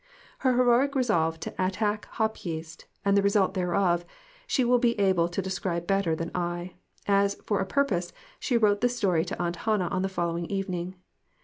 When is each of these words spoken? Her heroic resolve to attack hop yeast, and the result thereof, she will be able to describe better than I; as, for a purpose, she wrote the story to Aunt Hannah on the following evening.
Her 0.39 0.55
heroic 0.57 0.95
resolve 0.95 1.39
to 1.41 1.53
attack 1.63 2.05
hop 2.05 2.43
yeast, 2.43 2.87
and 3.05 3.15
the 3.15 3.21
result 3.21 3.53
thereof, 3.53 4.03
she 4.47 4.65
will 4.65 4.79
be 4.79 4.99
able 4.99 5.29
to 5.29 5.43
describe 5.43 5.85
better 5.85 6.15
than 6.15 6.31
I; 6.33 6.73
as, 7.07 7.35
for 7.45 7.59
a 7.59 7.67
purpose, 7.67 8.11
she 8.39 8.57
wrote 8.57 8.81
the 8.81 8.89
story 8.89 9.23
to 9.23 9.39
Aunt 9.39 9.57
Hannah 9.57 9.89
on 9.89 10.01
the 10.01 10.09
following 10.09 10.47
evening. 10.47 10.95